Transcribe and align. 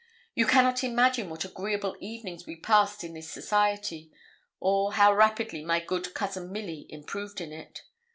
You 0.33 0.47
cannot 0.47 0.83
imagine 0.83 1.29
what 1.29 1.45
agreeable 1.45 1.95
evenings 1.99 2.47
we 2.47 2.55
passed 2.55 3.03
in 3.03 3.13
this 3.13 3.29
society, 3.29 4.11
or 4.59 4.93
how 4.93 5.13
rapidly 5.13 5.63
my 5.63 5.79
good 5.79 6.15
Cousin 6.15 6.51
Milly 6.51 6.87
improved 6.89 7.39
in 7.39 7.53
it. 7.53 7.83